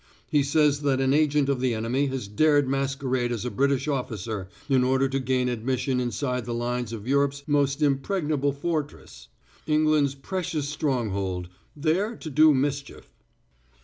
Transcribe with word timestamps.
He 0.31 0.41
says 0.41 0.81
that 0.81 0.99
an 0.99 1.13
agent 1.13 1.47
of 1.47 1.59
the 1.61 1.75
enemy 1.75 2.07
has 2.07 2.27
dared 2.27 2.67
masquerade 2.67 3.31
as 3.31 3.45
a 3.45 3.51
British 3.51 3.87
officer 3.87 4.49
in 4.67 4.83
order 4.83 5.07
to 5.07 5.19
gain 5.19 5.47
admission 5.47 5.99
inside 5.99 6.45
the 6.45 6.55
lines 6.55 6.91
of 6.91 7.07
Europe's 7.07 7.43
most 7.45 7.83
impregnable 7.83 8.51
fortress, 8.51 9.27
England's 9.67 10.15
precious 10.15 10.67
stronghold, 10.67 11.49
there 11.75 12.15
to 12.15 12.31
do 12.31 12.51
mischief! 12.51 13.11